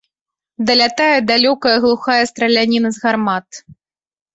[0.69, 3.65] Далятае далёкая глухая страляніна з гармат.